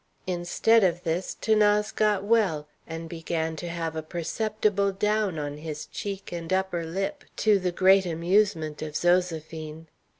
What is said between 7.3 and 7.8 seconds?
to the